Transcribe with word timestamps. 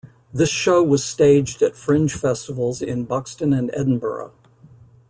This 0.33 0.49
show 0.49 0.81
was 0.81 1.05
staged 1.05 1.61
at 1.61 1.75
fringe 1.75 2.15
festivals 2.15 2.81
in 2.81 3.05
Buxton 3.05 3.53
and 3.53 3.69
Edinburgh. 3.75 4.31